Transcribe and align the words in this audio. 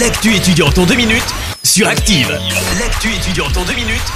L'actu 0.00 0.34
étudiante 0.34 0.76
en 0.78 0.86
deux 0.86 0.96
minutes 0.96 1.22
sur 1.62 1.86
Active. 1.86 2.36
L'actu 2.80 3.14
étudiante 3.14 3.56
en 3.56 3.64
deux 3.64 3.74
minutes 3.74 4.12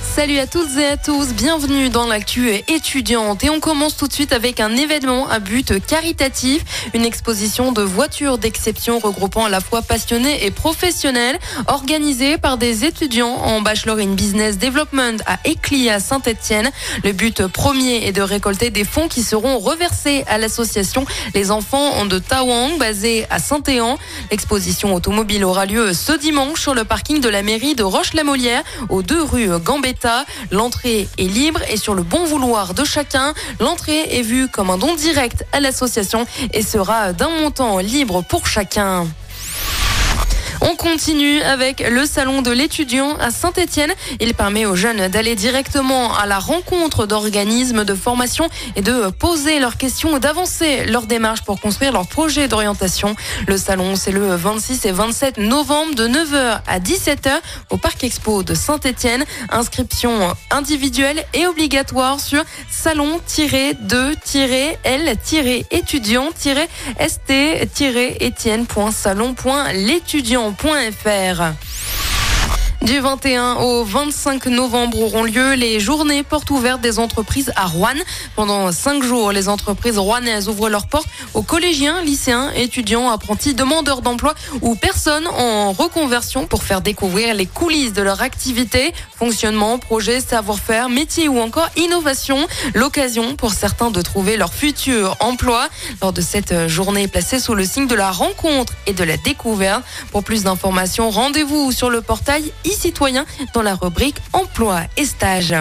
Salut 0.00 0.38
à 0.38 0.46
toutes 0.46 0.74
et 0.78 0.86
à 0.86 0.96
tous, 0.96 1.34
bienvenue 1.34 1.90
dans 1.90 2.06
l'actu 2.06 2.48
étudiante 2.68 3.44
et 3.44 3.50
on 3.50 3.60
commence 3.60 3.94
tout 3.94 4.08
de 4.08 4.12
suite 4.14 4.32
avec 4.32 4.58
un 4.58 4.74
événement 4.74 5.28
à 5.28 5.38
but 5.38 5.84
caritatif, 5.86 6.64
une 6.94 7.04
exposition 7.04 7.72
de 7.72 7.82
voitures 7.82 8.38
d'exception 8.38 8.98
regroupant 8.98 9.44
à 9.44 9.48
la 9.50 9.60
fois 9.60 9.82
passionnés 9.82 10.46
et 10.46 10.50
professionnels, 10.50 11.38
organisée 11.66 12.38
par 12.38 12.56
des 12.56 12.86
étudiants 12.86 13.34
en 13.34 13.60
Bachelor 13.60 13.98
in 13.98 14.14
Business 14.14 14.56
Development 14.56 15.18
à 15.26 15.40
Écli 15.44 15.90
à 15.90 16.00
Saint-Etienne. 16.00 16.70
Le 17.04 17.12
but 17.12 17.46
premier 17.48 18.06
est 18.06 18.12
de 18.12 18.22
récolter 18.22 18.70
des 18.70 18.84
fonds 18.84 19.08
qui 19.08 19.22
seront 19.22 19.58
reversés 19.58 20.24
à 20.26 20.38
l'association 20.38 21.04
Les 21.34 21.50
Enfants 21.50 22.06
de 22.06 22.18
Tawang 22.18 22.78
basée 22.78 23.26
à 23.28 23.38
Saint-Éan. 23.40 23.98
L'exposition 24.30 24.94
automobile 24.94 25.44
aura 25.44 25.66
lieu 25.66 25.92
ce 25.92 26.12
dimanche 26.12 26.62
sur 26.62 26.72
le 26.72 26.84
parking 26.84 27.20
de 27.20 27.28
la 27.28 27.42
mairie 27.42 27.74
de 27.74 27.82
Roche-la-Molière 27.82 28.62
aux 28.88 29.02
deux 29.02 29.22
rues 29.22 29.48
Gambetta. 29.60 30.24
L'entrée 30.50 31.08
est 31.18 31.22
libre 31.28 31.60
et 31.70 31.76
sur 31.76 31.94
le 31.94 32.02
bon 32.02 32.24
vouloir 32.24 32.74
de 32.74 32.84
chacun. 32.84 33.34
L'entrée 33.60 34.18
est 34.18 34.22
vue 34.22 34.48
comme 34.48 34.70
un 34.70 34.78
don 34.78 34.94
direct 34.94 35.44
à 35.52 35.60
l'association 35.60 36.26
et 36.52 36.62
sera 36.62 37.12
d'un 37.12 37.30
montant 37.40 37.78
libre 37.78 38.22
pour 38.22 38.46
chacun. 38.46 39.06
On 40.68 40.74
continue 40.74 41.42
avec 41.42 41.78
le 41.78 42.04
salon 42.06 42.42
de 42.42 42.50
l'étudiant 42.50 43.16
à 43.18 43.30
Saint-Etienne. 43.30 43.92
Il 44.18 44.34
permet 44.34 44.66
aux 44.66 44.74
jeunes 44.74 45.06
d'aller 45.06 45.36
directement 45.36 46.12
à 46.16 46.26
la 46.26 46.40
rencontre 46.40 47.06
d'organismes 47.06 47.84
de 47.84 47.94
formation 47.94 48.48
et 48.74 48.82
de 48.82 49.10
poser 49.10 49.60
leurs 49.60 49.76
questions 49.76 50.16
et 50.16 50.20
d'avancer 50.20 50.84
leur 50.86 51.06
démarche 51.06 51.42
pour 51.42 51.60
construire 51.60 51.92
leur 51.92 52.08
projet 52.08 52.48
d'orientation. 52.48 53.14
Le 53.46 53.56
salon, 53.58 53.94
c'est 53.94 54.10
le 54.10 54.34
26 54.34 54.86
et 54.86 54.90
27 54.90 55.38
novembre 55.38 55.94
de 55.94 56.08
9h 56.08 56.60
à 56.66 56.80
17h 56.80 57.30
au 57.70 57.76
Parc 57.76 58.02
Expo 58.02 58.42
de 58.42 58.54
Saint-Etienne. 58.54 59.24
Inscription 59.50 60.34
individuelle 60.50 61.24
et 61.32 61.46
obligatoire 61.46 62.18
sur 62.18 62.42
salon-2-tiré-st-etienne.salon.l'étudiant.fr. 70.56 71.65
Du 72.86 73.00
21 73.00 73.54
au 73.56 73.82
25 73.82 74.46
novembre 74.46 75.00
auront 75.00 75.24
lieu 75.24 75.54
les 75.54 75.80
journées 75.80 76.22
portes 76.22 76.48
ouvertes 76.50 76.80
des 76.80 77.00
entreprises 77.00 77.52
à 77.56 77.66
Rouen. 77.66 77.96
Pendant 78.36 78.70
cinq 78.70 79.02
jours, 79.02 79.32
les 79.32 79.48
entreprises 79.48 79.98
rouennaises 79.98 80.48
ouvrent 80.48 80.68
leurs 80.68 80.86
portes 80.86 81.08
aux 81.34 81.42
collégiens, 81.42 82.00
lycéens, 82.02 82.52
étudiants, 82.54 83.10
apprentis, 83.10 83.54
demandeurs 83.54 84.02
d'emploi 84.02 84.36
ou 84.62 84.76
personnes 84.76 85.26
en 85.26 85.72
reconversion 85.72 86.46
pour 86.46 86.62
faire 86.62 86.80
découvrir 86.80 87.34
les 87.34 87.46
coulisses 87.46 87.92
de 87.92 88.02
leur 88.02 88.22
activité, 88.22 88.94
fonctionnement, 89.18 89.80
projet, 89.80 90.20
savoir-faire, 90.20 90.88
métier 90.88 91.26
ou 91.26 91.40
encore 91.40 91.68
innovation. 91.76 92.46
L'occasion 92.72 93.34
pour 93.34 93.52
certains 93.52 93.90
de 93.90 94.00
trouver 94.00 94.36
leur 94.36 94.54
futur 94.54 95.16
emploi 95.18 95.68
lors 96.00 96.12
de 96.12 96.20
cette 96.20 96.68
journée 96.68 97.08
placée 97.08 97.40
sous 97.40 97.56
le 97.56 97.64
signe 97.64 97.88
de 97.88 97.96
la 97.96 98.12
rencontre 98.12 98.74
et 98.86 98.92
de 98.92 99.02
la 99.02 99.16
découverte. 99.16 99.82
Pour 100.12 100.22
plus 100.22 100.44
d'informations, 100.44 101.10
rendez-vous 101.10 101.72
sur 101.72 101.90
le 101.90 102.00
portail 102.00 102.52
e-citoyen 102.76 103.24
dans 103.54 103.62
la 103.62 103.74
rubrique 103.74 104.18
emploi 104.32 104.80
et 104.96 105.06
stage. 105.06 105.54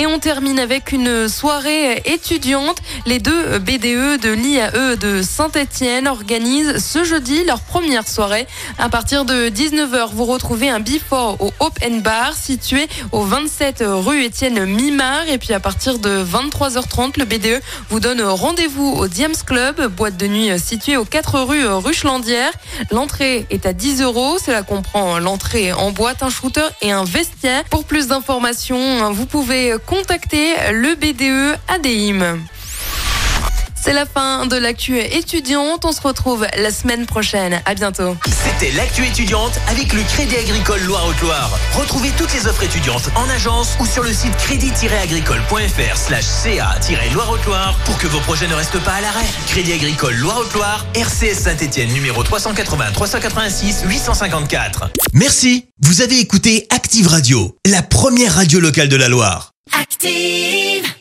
Et 0.00 0.06
on 0.06 0.20
termine 0.20 0.60
avec 0.60 0.92
une 0.92 1.28
soirée 1.28 2.00
étudiante. 2.04 2.78
Les 3.04 3.18
deux 3.18 3.58
BDE 3.58 4.20
de 4.22 4.30
l'IAE 4.30 4.94
de 4.94 5.22
Saint-Etienne 5.22 6.06
organisent 6.06 6.78
ce 6.78 7.02
jeudi 7.02 7.42
leur 7.42 7.58
première 7.58 8.06
soirée. 8.06 8.46
À 8.78 8.88
partir 8.90 9.24
de 9.24 9.48
19h, 9.48 10.10
vous 10.12 10.24
retrouvez 10.24 10.70
un 10.70 10.78
before 10.78 11.38
au 11.40 11.52
Open 11.58 12.00
Bar 12.00 12.34
situé 12.34 12.86
au 13.10 13.22
27 13.22 13.82
rue 13.84 14.22
Étienne 14.22 14.66
Mimard. 14.66 15.28
Et 15.28 15.38
puis 15.38 15.52
à 15.52 15.58
partir 15.58 15.98
de 15.98 16.22
23h30, 16.22 17.18
le 17.18 17.24
BDE 17.24 17.60
vous 17.90 17.98
donne 17.98 18.22
rendez-vous 18.22 18.92
au 18.92 19.08
Diams 19.08 19.34
Club, 19.44 19.84
boîte 19.88 20.16
de 20.16 20.28
nuit 20.28 20.60
située 20.60 20.96
aux 20.96 21.06
4 21.06 21.40
rue 21.40 21.66
Ruchelandière. 21.66 22.52
L'entrée 22.92 23.46
est 23.50 23.66
à 23.66 23.72
10 23.72 24.02
euros. 24.02 24.38
Cela 24.38 24.62
comprend 24.62 25.18
l'entrée 25.18 25.72
en 25.72 25.90
boîte, 25.90 26.22
un 26.22 26.30
shooter 26.30 26.68
et 26.82 26.92
un 26.92 27.02
vestiaire. 27.02 27.64
Pour 27.64 27.82
plus 27.82 28.06
d'informations, 28.06 29.12
vous 29.12 29.26
pouvez 29.26 29.74
contacter 29.88 30.54
le 30.70 30.94
BDE 30.96 31.58
ADIM. 31.66 32.44
C'est 33.74 33.94
la 33.94 34.04
fin 34.04 34.44
de 34.44 34.56
l'actu 34.56 34.98
étudiante. 34.98 35.86
On 35.86 35.92
se 35.92 36.02
retrouve 36.02 36.46
la 36.58 36.70
semaine 36.70 37.06
prochaine. 37.06 37.62
À 37.64 37.74
bientôt. 37.74 38.14
C'était 38.26 38.70
l'actu 38.72 39.06
étudiante 39.06 39.58
avec 39.66 39.94
le 39.94 40.02
Crédit 40.02 40.36
Agricole 40.36 40.82
Loire-Haute-Loire. 40.82 41.58
Retrouvez 41.72 42.10
toutes 42.18 42.34
les 42.34 42.46
offres 42.46 42.64
étudiantes 42.64 43.08
en 43.16 43.30
agence 43.30 43.78
ou 43.80 43.86
sur 43.86 44.02
le 44.02 44.12
site 44.12 44.36
crédit-agricole.fr 44.36 45.96
slash 45.96 46.24
ca-loire-haute-Loire 46.24 47.78
pour 47.86 47.96
que 47.96 48.08
vos 48.08 48.20
projets 48.20 48.46
ne 48.46 48.54
restent 48.54 48.82
pas 48.84 48.92
à 48.92 49.00
l'arrêt. 49.00 49.26
Crédit 49.46 49.72
Agricole 49.72 50.16
Loire-Haute-Loire, 50.16 50.84
RCS 50.94 51.44
Saint-Etienne 51.44 51.92
numéro 51.94 52.22
380 52.22 52.92
386 52.92 53.84
854. 53.86 54.90
Merci. 55.14 55.64
Vous 55.80 56.02
avez 56.02 56.18
écouté 56.18 56.66
Active 56.68 57.06
Radio, 57.06 57.56
la 57.64 57.80
première 57.80 58.34
radio 58.34 58.60
locale 58.60 58.90
de 58.90 58.96
la 58.96 59.08
Loire. 59.08 59.47
Active 59.72 60.97